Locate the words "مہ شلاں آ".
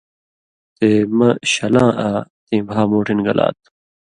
1.17-2.09